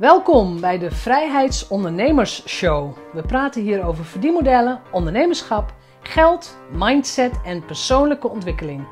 [0.00, 2.96] Welkom bij de Vrijheidsondernemers Show.
[3.12, 8.86] We praten hier over verdienmodellen, ondernemerschap, geld, mindset en persoonlijke ontwikkeling.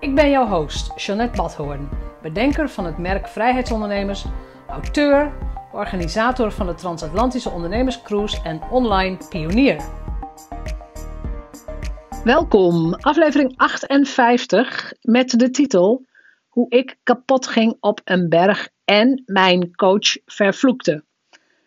[0.00, 1.88] Ik ben jouw host, Jeanette Badhoorn,
[2.22, 4.24] bedenker van het merk Vrijheidsondernemers,
[4.68, 5.32] auteur,
[5.72, 9.84] organisator van de Transatlantische Ondernemerscruise en online pionier.
[12.24, 16.06] Welkom, aflevering 58 met de titel
[16.48, 21.04] Hoe ik kapot ging op een berg en mijn coach vervloekte.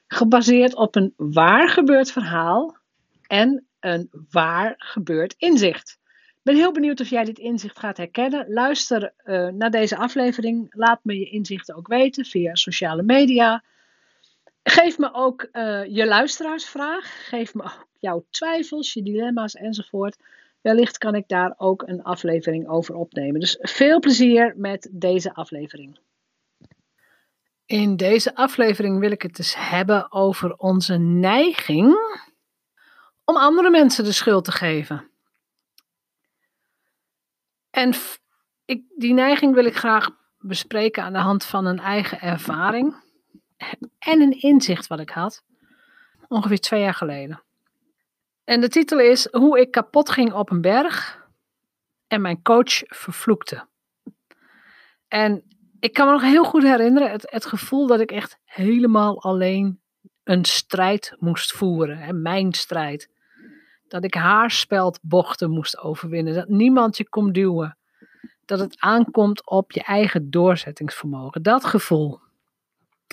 [0.08, 2.78] Gebaseerd op een waar gebeurd verhaal
[3.28, 5.98] en een waar gebeurd inzicht.
[6.46, 8.54] Ik ben heel benieuwd of jij dit inzicht gaat herkennen.
[8.54, 10.68] Luister uh, naar deze aflevering.
[10.76, 13.64] Laat me je inzichten ook weten via sociale media.
[14.64, 17.28] Geef me ook uh, je luisteraarsvraag.
[17.30, 20.18] Geef me ook jouw twijfels, je dilemma's enzovoort.
[20.62, 23.40] Wellicht kan ik daar ook een aflevering over opnemen.
[23.40, 26.00] Dus veel plezier met deze aflevering.
[27.66, 31.96] In deze aflevering wil ik het dus hebben over onze neiging
[33.24, 35.10] om andere mensen de schuld te geven.
[37.70, 37.94] En
[38.66, 42.96] ik, die neiging wil ik graag bespreken aan de hand van een eigen ervaring
[44.00, 45.44] en een inzicht wat ik had
[46.28, 47.44] ongeveer twee jaar geleden.
[48.44, 51.24] En de titel is Hoe ik kapot ging op een berg
[52.08, 53.68] en mijn coach vervloekte.
[55.08, 55.55] En
[55.86, 59.80] ik kan me nog heel goed herinneren het, het gevoel dat ik echt helemaal alleen
[60.24, 62.00] een strijd moest voeren.
[62.00, 63.10] En mijn strijd.
[63.88, 66.34] Dat ik haarspeldbochten moest overwinnen.
[66.34, 67.78] Dat niemand je kon duwen.
[68.46, 71.44] Dat het aankomt op je eigen doorzettingsvermogen.
[71.44, 72.20] Dat gevoel.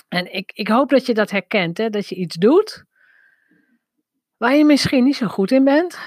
[0.08, 1.78] En ik, ik hoop dat je dat herkent.
[1.78, 1.90] Hè?
[1.90, 2.84] Dat je iets doet
[4.36, 5.98] waar je misschien niet zo goed in bent.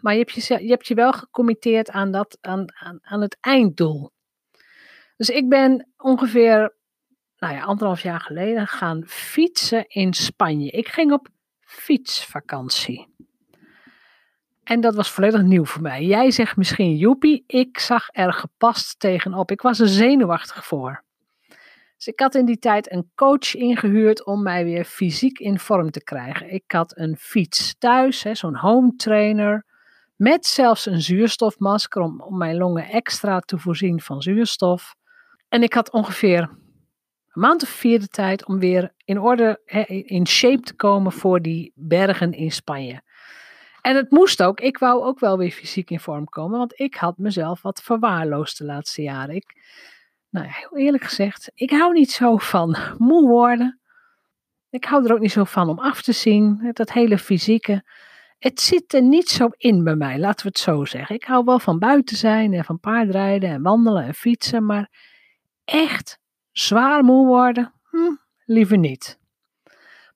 [0.00, 3.36] Maar je hebt je, je, hebt je wel gecommitteerd aan, dat, aan, aan, aan het
[3.40, 4.13] einddoel.
[5.16, 6.74] Dus ik ben ongeveer,
[7.38, 10.70] nou ja, anderhalf jaar geleden gaan fietsen in Spanje.
[10.70, 11.28] Ik ging op
[11.60, 13.12] fietsvakantie.
[14.64, 16.04] En dat was volledig nieuw voor mij.
[16.04, 19.50] Jij zegt misschien joepie, ik zag er gepast tegenop.
[19.50, 21.04] Ik was er zenuwachtig voor.
[21.96, 25.90] Dus ik had in die tijd een coach ingehuurd om mij weer fysiek in vorm
[25.90, 26.52] te krijgen.
[26.52, 29.64] Ik had een fiets thuis, zo'n home trainer,
[30.16, 34.94] met zelfs een zuurstofmasker om, om mijn longen extra te voorzien van zuurstof.
[35.54, 39.60] En ik had ongeveer een maand of vier de tijd om weer in orde,
[40.06, 43.02] in shape te komen voor die bergen in Spanje.
[43.80, 46.94] En het moest ook, ik wou ook wel weer fysiek in vorm komen, want ik
[46.94, 49.34] had mezelf wat verwaarloosd de laatste jaren.
[49.34, 49.62] Ik,
[50.30, 53.80] nou, heel eerlijk gezegd, ik hou niet zo van moe worden.
[54.70, 57.84] Ik hou er ook niet zo van om af te zien, dat hele fysieke.
[58.38, 61.14] Het zit er niet zo in bij mij, laten we het zo zeggen.
[61.14, 65.12] Ik hou wel van buiten zijn en van paardrijden en wandelen en fietsen, maar
[65.64, 66.18] echt
[66.52, 68.14] zwaar moe worden, hm,
[68.44, 69.18] liever niet.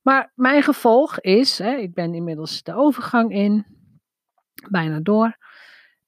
[0.02, 3.66] Maar mijn gevolg is, hè, ik ben inmiddels de overgang in,
[4.70, 5.36] bijna door.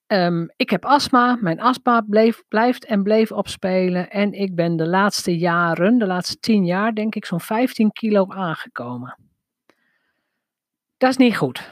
[0.07, 4.09] Um, ik heb astma, mijn astma bleef, blijft en bleef opspelen.
[4.09, 8.25] En ik ben de laatste jaren, de laatste tien jaar, denk ik zo'n 15 kilo
[8.27, 9.17] aangekomen.
[10.97, 11.71] Dat is niet goed.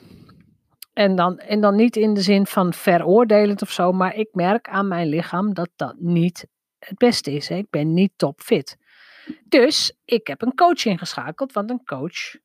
[0.94, 4.70] En dan, en dan niet in de zin van veroordelend of zo, maar ik merk
[4.70, 6.48] aan mijn lichaam dat dat niet
[6.80, 7.48] het beste is.
[7.48, 7.56] Hè.
[7.56, 8.78] Ik ben niet topfit.
[9.44, 12.36] Dus ik heb een coach ingeschakeld, want een coach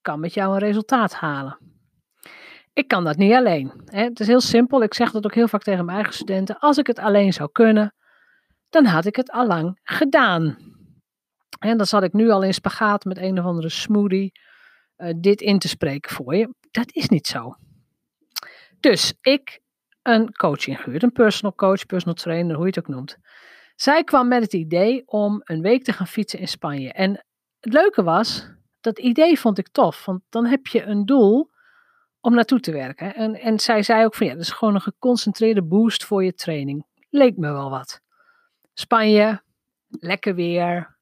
[0.00, 1.58] kan met jou een resultaat halen.
[2.72, 3.82] Ik kan dat niet alleen.
[3.84, 4.02] Hè.
[4.02, 4.82] Het is heel simpel.
[4.82, 6.58] Ik zeg dat ook heel vaak tegen mijn eigen studenten.
[6.58, 7.94] Als ik het alleen zou kunnen,
[8.68, 10.58] dan had ik het al lang gedaan.
[11.58, 14.32] En dan zat ik nu al in spagaat met een of andere smoothie
[14.96, 16.54] uh, dit in te spreken voor je.
[16.70, 17.54] Dat is niet zo.
[18.80, 19.60] Dus ik
[20.02, 23.18] een coach ingehuurd, een personal coach, personal trainer, hoe je het ook noemt.
[23.76, 26.92] Zij kwam met het idee om een week te gaan fietsen in Spanje.
[26.92, 27.24] En
[27.60, 28.48] het leuke was,
[28.80, 31.50] dat idee vond ik tof, want dan heb je een doel
[32.20, 33.14] om naartoe te werken.
[33.14, 36.34] En, en zij zei ook van ja, dat is gewoon een geconcentreerde boost voor je
[36.34, 36.86] training.
[37.10, 38.00] Leek me wel wat.
[38.74, 39.42] Spanje,
[39.88, 40.96] lekker weer,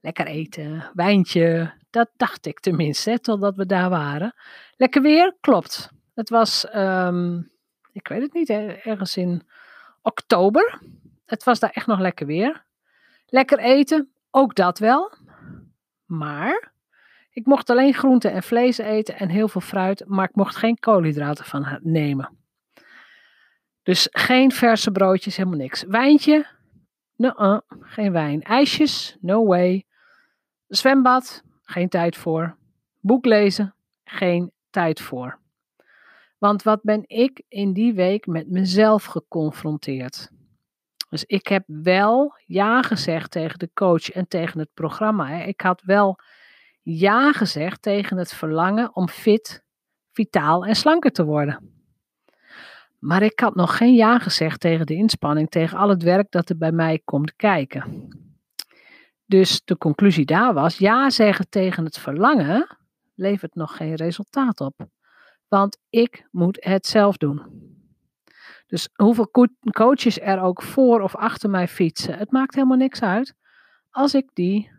[0.00, 1.74] lekker eten, wijntje.
[1.90, 4.34] Dat dacht ik tenminste, totdat we daar waren.
[4.76, 5.90] Lekker weer, klopt.
[6.14, 7.50] Het was, um,
[7.92, 9.46] ik weet het niet, ergens in
[10.02, 10.80] oktober.
[11.26, 12.64] Het was daar echt nog lekker weer.
[13.26, 15.12] Lekker eten, ook dat wel.
[16.04, 16.72] Maar
[17.30, 20.78] ik mocht alleen groente en vlees eten en heel veel fruit, maar ik mocht geen
[20.78, 22.36] koolhydraten van nemen.
[23.82, 25.82] Dus geen verse broodjes, helemaal niks.
[25.82, 26.46] Wijntje?
[27.16, 28.42] No, geen wijn.
[28.42, 29.16] IJsjes?
[29.20, 29.86] No way.
[30.66, 31.42] Zwembad?
[31.62, 32.56] Geen tijd voor.
[33.00, 33.74] Boek lezen?
[34.04, 35.38] Geen tijd voor.
[36.38, 40.30] Want wat ben ik in die week met mezelf geconfronteerd?
[41.16, 45.42] Dus ik heb wel ja gezegd tegen de coach en tegen het programma.
[45.42, 46.18] Ik had wel
[46.82, 49.64] ja gezegd tegen het verlangen om fit,
[50.12, 51.84] vitaal en slanker te worden.
[52.98, 56.48] Maar ik had nog geen ja gezegd tegen de inspanning, tegen al het werk dat
[56.48, 58.08] er bij mij komt kijken.
[59.24, 62.76] Dus de conclusie daar was: ja zeggen tegen het verlangen
[63.14, 64.86] levert nog geen resultaat op.
[65.48, 67.55] Want ik moet het zelf doen.
[68.66, 69.30] Dus hoeveel
[69.70, 73.34] coaches er ook voor of achter mij fietsen, het maakt helemaal niks uit.
[73.90, 74.70] Als ik die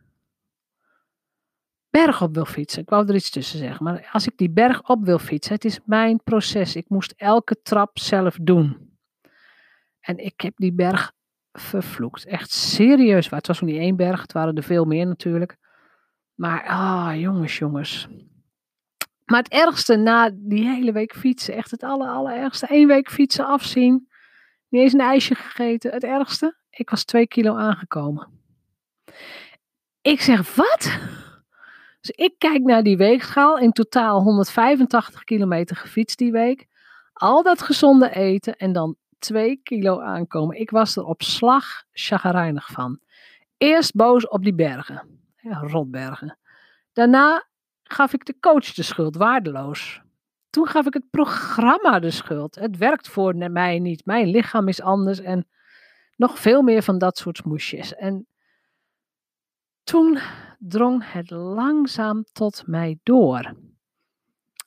[1.90, 2.82] berg op wil fietsen.
[2.82, 3.84] Ik wou er iets tussen zeggen.
[3.84, 6.76] Maar als ik die berg op wil fietsen, het is mijn proces.
[6.76, 8.98] Ik moest elke trap zelf doen.
[10.00, 11.12] En ik heb die berg
[11.52, 12.26] vervloekt.
[12.26, 13.30] Echt serieus.
[13.30, 15.58] Het was nog niet één berg, het waren er veel meer natuurlijk.
[16.34, 18.08] Maar, ah, jongens, jongens.
[19.28, 22.68] Maar het ergste na die hele week fietsen, echt het aller, allerergste.
[22.68, 24.08] Één week fietsen, afzien.
[24.70, 25.92] Niet eens een ijsje gegeten.
[25.92, 28.30] Het ergste, ik was twee kilo aangekomen.
[30.02, 31.00] Ik zeg, wat?
[32.00, 33.58] Dus ik kijk naar die weegschaal.
[33.58, 36.68] In totaal 185 kilometer gefietst die week.
[37.14, 40.60] Al dat gezonde eten en dan 2 kilo aankomen.
[40.60, 43.00] Ik was er op slag chagrijnig van.
[43.58, 45.22] Eerst boos op die bergen.
[45.38, 46.38] Ja, rotbergen.
[46.94, 47.48] Daarna
[47.88, 50.02] gaf ik de coach de schuld, waardeloos.
[50.50, 52.56] Toen gaf ik het programma de schuld.
[52.56, 54.06] Het werkt voor mij niet.
[54.06, 55.48] Mijn lichaam is anders en
[56.16, 57.96] nog veel meer van dat soort smoesjes.
[57.96, 58.28] En
[59.84, 60.20] toen
[60.60, 63.56] drong het langzaam tot mij door.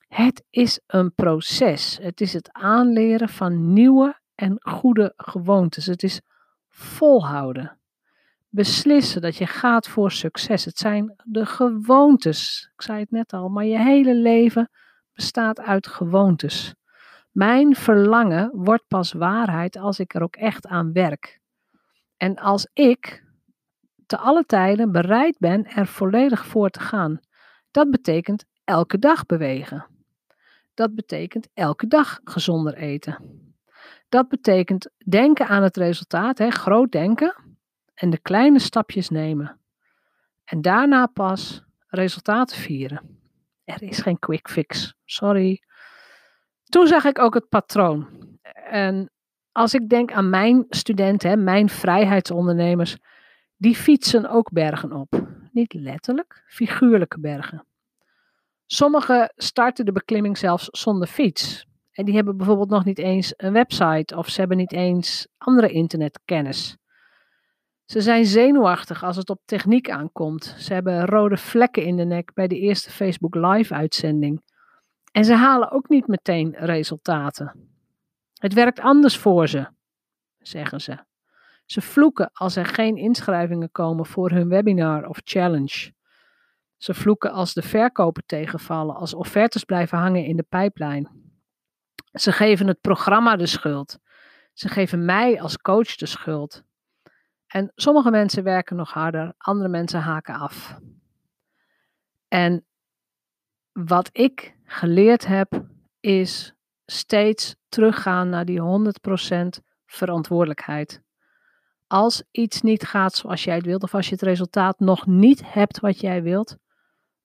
[0.07, 1.97] Het is een proces.
[2.01, 5.85] Het is het aanleren van nieuwe en goede gewoontes.
[5.85, 6.21] Het is
[6.69, 7.80] volhouden.
[8.53, 10.65] Beslissen dat je gaat voor succes.
[10.65, 12.69] Het zijn de gewoontes.
[12.73, 14.69] Ik zei het net al, maar je hele leven
[15.13, 16.75] bestaat uit gewoontes.
[17.31, 21.39] Mijn verlangen wordt pas waarheid als ik er ook echt aan werk.
[22.17, 23.25] En als ik
[24.05, 27.19] te alle tijden bereid ben er volledig voor te gaan.
[27.71, 29.85] Dat betekent elke dag bewegen.
[30.73, 33.17] Dat betekent elke dag gezonder eten.
[34.09, 37.50] Dat betekent denken aan het resultaat, hè, groot denken
[38.01, 39.59] en de kleine stapjes nemen.
[40.43, 43.19] En daarna pas resultaten vieren.
[43.63, 45.63] Er is geen quick fix, sorry.
[46.63, 48.07] Toen zag ik ook het patroon.
[48.69, 49.11] En
[49.51, 52.97] als ik denk aan mijn studenten, mijn vrijheidsondernemers,
[53.57, 55.27] die fietsen ook bergen op.
[55.51, 57.65] Niet letterlijk, figuurlijke bergen.
[58.65, 61.65] Sommigen starten de beklimming zelfs zonder fiets.
[61.91, 65.71] En die hebben bijvoorbeeld nog niet eens een website of ze hebben niet eens andere
[65.71, 66.79] internetkennis.
[67.91, 70.55] Ze zijn zenuwachtig als het op techniek aankomt.
[70.57, 74.41] Ze hebben rode vlekken in de nek bij de eerste Facebook Live-uitzending.
[75.11, 77.69] En ze halen ook niet meteen resultaten.
[78.33, 79.67] Het werkt anders voor ze,
[80.37, 81.05] zeggen ze.
[81.65, 85.93] Ze vloeken als er geen inschrijvingen komen voor hun webinar of challenge.
[86.77, 91.09] Ze vloeken als de verkopen tegenvallen, als offertes blijven hangen in de pijplijn.
[92.11, 93.97] Ze geven het programma de schuld.
[94.53, 96.63] Ze geven mij als coach de schuld.
[97.51, 100.79] En sommige mensen werken nog harder, andere mensen haken af.
[102.27, 102.65] En
[103.71, 105.65] wat ik geleerd heb,
[105.99, 106.53] is
[106.85, 108.63] steeds teruggaan naar die 100%
[109.85, 111.01] verantwoordelijkheid
[111.91, 115.53] als iets niet gaat zoals jij het wilt, of als je het resultaat nog niet
[115.53, 116.57] hebt wat jij wilt,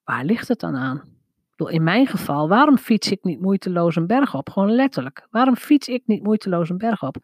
[0.05, 1.14] waar ligt het dan aan?
[1.56, 4.51] in mijn geval, waarom fiets ik niet moeiteloos een berg op?
[4.51, 5.27] Gewoon letterlijk.
[5.31, 7.17] Waarom fiets ik niet moeiteloos een berg op?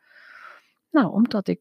[0.91, 1.61] Nou, omdat ik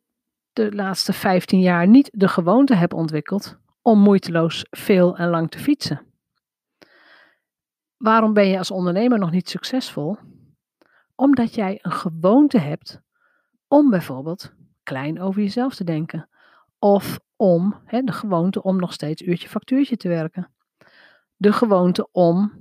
[0.54, 5.60] de laatste 15 jaar niet de gewoonte heb ontwikkeld om moeiteloos veel en lang te
[5.60, 6.06] fietsen.
[7.98, 10.18] Waarom ben je als ondernemer nog niet succesvol?
[11.16, 13.02] Omdat jij een gewoonte hebt
[13.68, 14.54] om bijvoorbeeld
[14.84, 16.30] klein over jezelf te denken.
[16.80, 20.52] Of om de gewoonte om nog steeds uurtje factuurtje te werken.
[21.36, 22.52] De gewoonte om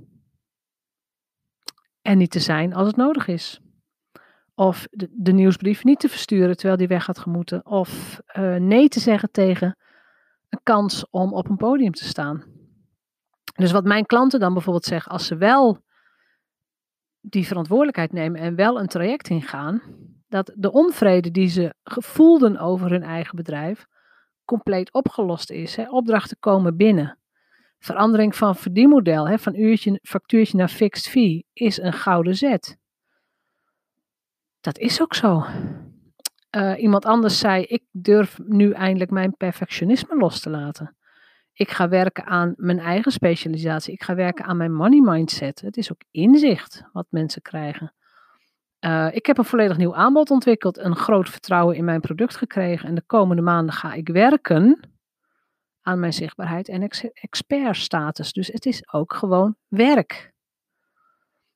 [2.01, 3.61] er niet te zijn als het nodig is.
[4.61, 7.65] Of de, de nieuwsbrief niet te versturen terwijl die weg had gemoeten.
[7.65, 9.77] Of uh, nee te zeggen tegen
[10.49, 12.43] een kans om op een podium te staan.
[13.55, 15.83] Dus wat mijn klanten dan bijvoorbeeld zeggen, als ze wel
[17.21, 19.81] die verantwoordelijkheid nemen en wel een traject ingaan,
[20.27, 23.85] dat de onvrede die ze gevoelden over hun eigen bedrijf
[24.45, 25.77] compleet opgelost is.
[25.89, 27.17] Opdrachten komen binnen.
[27.79, 32.79] Verandering van verdienmodel, hè, van uurtje, factuurtje naar fixed fee, is een gouden zet.
[34.61, 35.45] Dat is ook zo.
[36.55, 40.95] Uh, iemand anders zei: Ik durf nu eindelijk mijn perfectionisme los te laten.
[41.53, 43.93] Ik ga werken aan mijn eigen specialisatie.
[43.93, 45.61] Ik ga werken aan mijn money mindset.
[45.61, 47.93] Het is ook inzicht wat mensen krijgen.
[48.79, 52.87] Uh, ik heb een volledig nieuw aanbod ontwikkeld, een groot vertrouwen in mijn product gekregen
[52.87, 54.89] en de komende maanden ga ik werken
[55.81, 58.33] aan mijn zichtbaarheid en ex expertstatus.
[58.33, 60.33] Dus het is ook gewoon werk.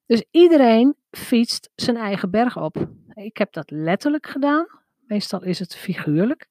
[0.06, 2.88] Dus iedereen fietst zijn eigen berg op.
[3.14, 4.66] Ik heb dat letterlijk gedaan.
[5.08, 6.48] Meestal is het figuurlijk.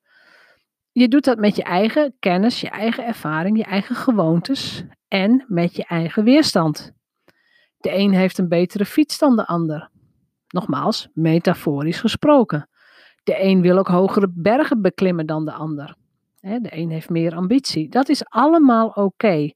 [0.93, 5.77] Je doet dat met je eigen kennis, je eigen ervaring, je eigen gewoontes en met
[5.77, 6.93] je eigen weerstand.
[7.77, 9.91] De een heeft een betere fiets dan de ander.
[10.49, 12.69] Nogmaals, metaforisch gesproken.
[13.23, 15.97] De een wil ook hogere bergen beklimmen dan de ander.
[16.41, 17.89] De een heeft meer ambitie.
[17.89, 19.53] Dat is allemaal oké.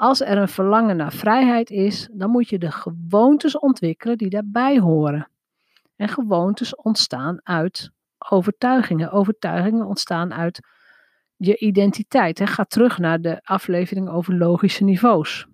[0.00, 4.78] Als er een verlangen naar vrijheid is, dan moet je de gewoontes ontwikkelen die daarbij
[4.78, 5.30] horen.
[5.96, 7.90] En gewoontes ontstaan uit
[8.30, 9.10] overtuigingen.
[9.10, 10.60] Overtuigingen ontstaan uit
[11.36, 12.40] je identiteit.
[12.50, 15.46] Ga terug naar de aflevering over logische niveaus.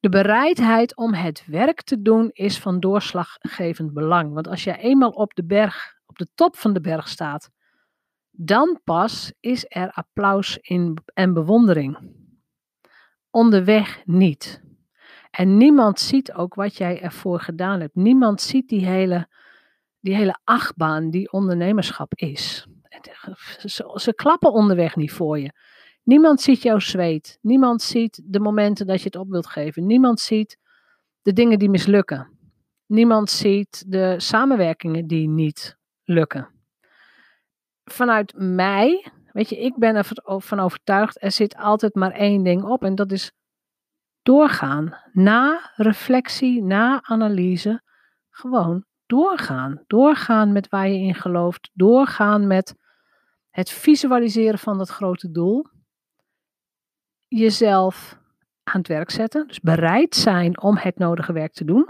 [0.00, 4.32] De bereidheid om het werk te doen is van doorslaggevend belang.
[4.32, 7.50] Want als jij eenmaal op de berg, op de top van de berg staat,
[8.30, 12.17] dan pas is er applaus in, en bewondering.
[13.30, 14.62] Onderweg niet.
[15.30, 17.94] En niemand ziet ook wat jij ervoor gedaan hebt.
[17.94, 19.28] Niemand ziet die hele,
[20.00, 22.66] die hele achtbaan die ondernemerschap is.
[23.58, 25.52] Ze, ze klappen onderweg niet voor je.
[26.02, 27.38] Niemand ziet jouw zweet.
[27.42, 29.86] Niemand ziet de momenten dat je het op wilt geven.
[29.86, 30.58] Niemand ziet
[31.22, 32.38] de dingen die mislukken.
[32.86, 36.48] Niemand ziet de samenwerkingen die niet lukken.
[37.84, 42.84] Vanuit mij, weet je, ik ben ervan overtuigd, er zit altijd maar één ding op
[42.84, 43.32] en dat is
[44.22, 44.96] doorgaan.
[45.12, 47.82] Na reflectie, na analyse,
[48.30, 49.84] gewoon doorgaan.
[49.86, 51.70] Doorgaan met waar je in gelooft.
[51.72, 52.74] Doorgaan met
[53.50, 55.66] het visualiseren van dat grote doel
[57.26, 58.18] jezelf
[58.62, 59.46] aan het werk zetten.
[59.46, 61.88] Dus bereid zijn om het nodige werk te doen.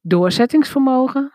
[0.00, 1.32] Doorzettingsvermogen.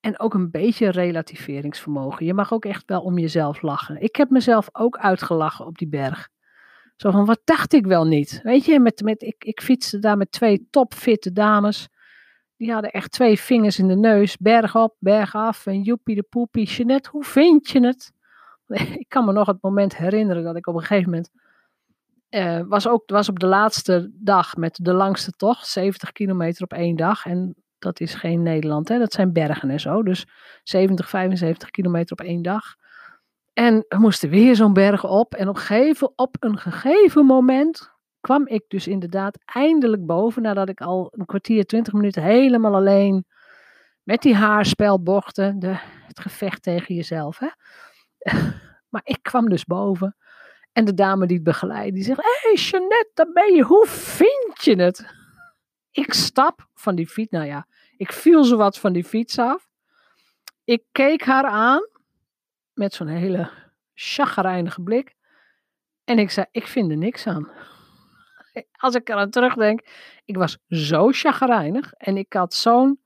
[0.00, 2.26] En ook een beetje relativeringsvermogen.
[2.26, 4.02] Je mag ook echt wel om jezelf lachen.
[4.02, 6.28] Ik heb mezelf ook uitgelachen op die berg.
[6.96, 8.40] Zo van, wat dacht ik wel niet?
[8.42, 11.88] Weet je, met, met, ik, ik fietste daar met twee topfitte dames.
[12.56, 14.36] Die hadden echt twee vingers in de neus.
[14.36, 15.66] Berg op, berg af.
[15.66, 16.66] En joepie de poepie.
[16.66, 18.12] Jeanette, hoe vind je het?
[19.02, 21.30] Ik kan me nog het moment herinneren dat ik op een gegeven moment
[22.30, 26.72] uh, was ook was op de laatste dag met de langste tocht, 70 kilometer op
[26.72, 27.26] één dag.
[27.26, 28.98] En dat is geen Nederland, hè?
[28.98, 30.02] dat zijn bergen en zo.
[30.02, 30.26] Dus
[30.62, 32.74] 70, 75 kilometer op één dag.
[33.52, 35.34] En we moesten weer zo'n berg op.
[35.34, 40.42] En op, gegeven, op een gegeven moment kwam ik dus inderdaad eindelijk boven.
[40.42, 43.24] Nadat ik al een kwartier, twintig minuten helemaal alleen
[44.02, 45.58] met die haarspelbochten.
[45.58, 47.38] De, het gevecht tegen jezelf.
[47.38, 47.48] Hè?
[48.90, 50.16] maar ik kwam dus boven.
[50.72, 53.62] En de dame die het begeleidt, die zegt: Hé hey Jeannette, daar ben je.
[53.62, 55.19] Hoe vind je het?
[56.00, 57.30] Ik stap van die fiets.
[57.30, 57.66] Nou ja,
[57.96, 59.68] ik viel zowat van die fiets af.
[60.64, 61.88] Ik keek haar aan
[62.72, 63.50] met zo'n hele
[63.94, 65.14] chagrijnige blik.
[66.04, 67.48] En ik zei: Ik vind er niks aan.
[68.84, 69.80] Als ik eraan terugdenk,
[70.24, 71.92] ik was zo chagrijnig.
[71.92, 73.00] En ik had zo'n.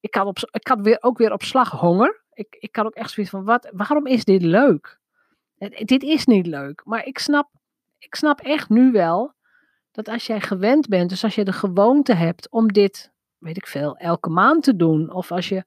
[0.00, 2.22] Ik had, op, ik had weer, ook weer op slag honger.
[2.32, 4.98] Ik, ik had ook echt zoiets van: wat, waarom is dit leuk?
[5.84, 7.50] Dit is niet leuk, maar ik snap,
[7.98, 9.36] ik snap echt nu wel
[9.98, 13.66] dat als jij gewend bent, dus als je de gewoonte hebt om dit, weet ik
[13.66, 15.64] veel, elke maand te doen, of als, je,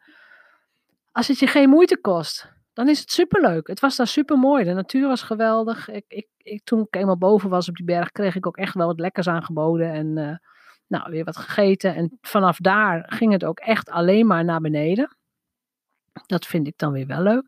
[1.11, 3.67] als het je geen moeite kost, dan is het superleuk.
[3.67, 4.63] Het was daar supermooi.
[4.63, 5.89] De natuur was geweldig.
[5.89, 8.73] Ik, ik, ik, toen ik eenmaal boven was op die berg, kreeg ik ook echt
[8.73, 10.35] wel wat lekkers aangeboden en uh,
[10.87, 11.95] nou, weer wat gegeten.
[11.95, 15.17] En vanaf daar ging het ook echt alleen maar naar beneden.
[16.25, 17.45] Dat vind ik dan weer wel leuk.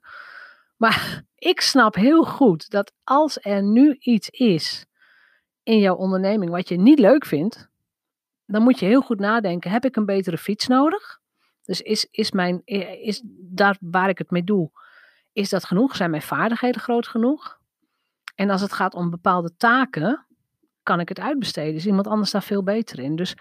[0.78, 4.86] Maar ik snap heel goed dat als er nu iets is
[5.64, 7.68] in jouw onderneming wat je niet leuk vindt,
[8.46, 11.22] dan moet je heel goed nadenken: heb ik een betere fiets nodig?
[11.66, 12.62] Dus is, is, mijn,
[13.02, 14.72] is daar waar ik het mee doe,
[15.34, 15.96] is dat genoeg?
[15.96, 17.60] Zijn mijn vaardigheden groot genoeg?
[18.36, 20.26] En als het gaat om bepaalde taken,
[20.84, 21.76] kan ik het uitbesteden.
[21.76, 23.16] Is iemand anders daar veel beter in?
[23.16, 23.36] Dus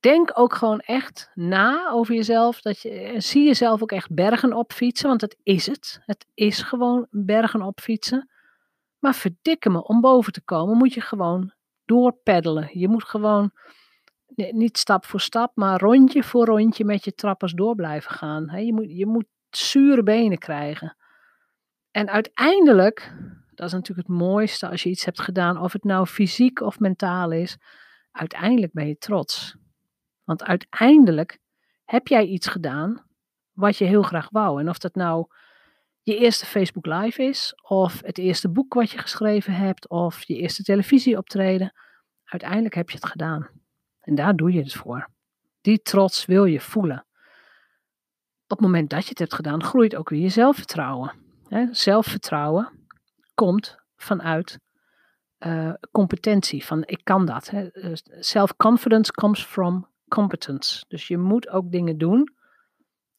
[0.00, 2.60] denk ook gewoon echt na over jezelf.
[2.60, 6.00] Dat je, zie jezelf ook echt bergen op fietsen, want dat is het.
[6.04, 8.30] Het is gewoon bergen op fietsen.
[8.98, 11.52] Maar verdikke me, om boven te komen moet je gewoon
[11.84, 12.68] doorpeddelen.
[12.72, 13.50] Je moet gewoon
[14.34, 18.64] niet stap voor stap, maar rondje voor rondje met je trappers door blijven gaan.
[18.64, 20.96] Je moet, je moet zure benen krijgen.
[21.90, 23.14] En uiteindelijk,
[23.54, 26.78] dat is natuurlijk het mooiste als je iets hebt gedaan, of het nou fysiek of
[26.78, 27.58] mentaal is,
[28.10, 29.56] uiteindelijk ben je trots.
[30.24, 31.38] Want uiteindelijk
[31.84, 33.06] heb jij iets gedaan
[33.52, 34.60] wat je heel graag wou.
[34.60, 35.26] En of dat nou
[36.08, 40.36] je eerste Facebook Live is, of het eerste boek wat je geschreven hebt, of je
[40.36, 41.72] eerste televisieoptreden.
[42.24, 43.48] Uiteindelijk heb je het gedaan.
[44.00, 45.08] En daar doe je het voor.
[45.60, 47.06] Die trots wil je voelen.
[48.42, 51.12] Op het moment dat je het hebt gedaan, groeit ook weer je zelfvertrouwen.
[51.70, 52.88] zelfvertrouwen
[53.34, 54.58] komt vanuit
[55.46, 56.64] uh, competentie.
[56.64, 57.48] Van ik kan dat.
[57.48, 60.84] Eh, self-confidence comes from competence.
[60.88, 62.34] Dus je moet ook dingen doen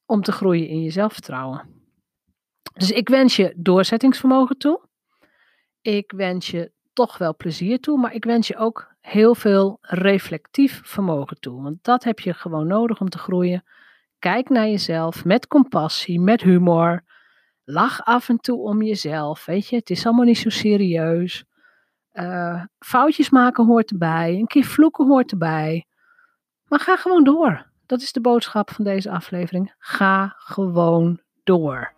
[0.05, 1.79] om te groeien in je zelfvertrouwen.
[2.73, 4.81] Dus ik wens je doorzettingsvermogen toe.
[5.81, 10.81] Ik wens je toch wel plezier toe, maar ik wens je ook heel veel reflectief
[10.83, 11.61] vermogen toe.
[11.61, 13.63] Want dat heb je gewoon nodig om te groeien.
[14.19, 17.03] Kijk naar jezelf met compassie, met humor.
[17.63, 19.45] Lach af en toe om jezelf.
[19.45, 21.45] Weet je, het is allemaal niet zo serieus.
[22.13, 24.35] Uh, foutjes maken hoort erbij.
[24.35, 25.85] Een keer vloeken hoort erbij.
[26.65, 27.71] Maar ga gewoon door.
[27.85, 29.73] Dat is de boodschap van deze aflevering.
[29.77, 31.97] Ga gewoon door.